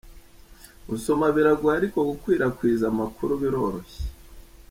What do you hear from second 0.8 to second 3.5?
Gusoma biragoye, ariko gukwirakwiza amakuru